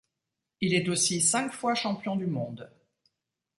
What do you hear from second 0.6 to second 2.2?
Il est aussi cinq fois champion